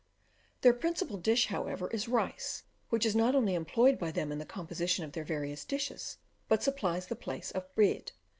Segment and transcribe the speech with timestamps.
[0.61, 4.47] Their principal dish, however, is rice, which is not only employed by them in the
[4.47, 8.11] composition of their various dishes, but supplies the place of bread.